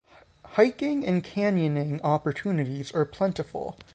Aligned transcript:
Hiking 0.55 1.05
and 1.05 1.23
canyoning 1.23 2.01
opportunities 2.03 2.91
are 2.91 3.05
plentiful. 3.05 3.77